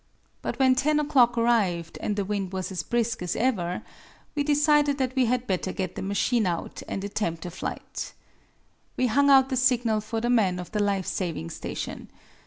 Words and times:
But 0.41 0.57
when 0.57 0.73
ten 0.73 0.99
o'clock 0.99 1.37
arrived, 1.37 1.99
and 2.01 2.15
the 2.15 2.25
wind 2.25 2.51
was 2.53 2.71
as 2.71 2.81
brisk 2.81 3.21
as 3.21 3.35
ever, 3.35 3.83
we 4.33 4.41
decided 4.41 4.97
that 4.97 5.15
we 5.15 5.25
had 5.25 5.45
better 5.45 5.71
get 5.71 5.93
the 5.93 6.01
machine 6.01 6.47
out 6.47 6.81
and 6.87 7.03
attempt 7.03 7.45
a 7.45 7.51
flight. 7.51 8.11
We 8.97 9.05
hung 9.05 9.29
out 9.29 9.49
the 9.49 9.57
signal 9.57 10.01
for 10.01 10.19
the 10.19 10.31
men 10.31 10.57
of 10.57 10.71
the 10.71 10.81
life 10.81 11.05
saving 11.05 11.51
station. 11.51 12.09